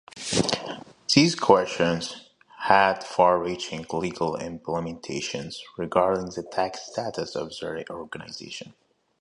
These 1.13 1.35
questions 1.35 2.31
had 2.61 3.03
far-reaching 3.03 3.85
legal 3.93 4.35
implications 4.35 5.61
regarding 5.77 6.31
the 6.31 6.41
tax 6.41 6.89
status 6.91 7.35
of 7.35 7.51
their 7.61 7.83
organizations. 7.91 8.73